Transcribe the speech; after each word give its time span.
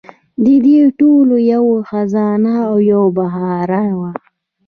د 0.43 0.45
دې 0.65 0.81
ټولو 0.99 1.35
یو 1.53 1.65
خزان 1.89 2.43
او 2.69 2.73
یو 2.91 3.03
بهار 3.17 3.69
و. 3.99 4.01